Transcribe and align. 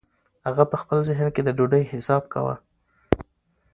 هغه 0.45 0.63
په 0.71 0.75
خپل 0.81 0.97
ذهن 1.09 1.27
کې 1.35 1.41
د 1.43 1.49
ډوډۍ 1.57 1.83
حساب 1.91 2.23
کاوه. 2.33 2.55